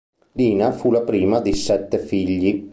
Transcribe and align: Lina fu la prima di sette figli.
Lina 0.31 0.71
fu 0.71 0.89
la 0.89 1.01
prima 1.03 1.39
di 1.41 1.53
sette 1.53 1.99
figli. 1.99 2.67